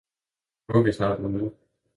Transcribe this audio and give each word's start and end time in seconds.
»Nu 0.67 0.75
er 0.79 0.83
vi 0.83 0.91
snart 0.91 1.19
ude! 1.19 1.51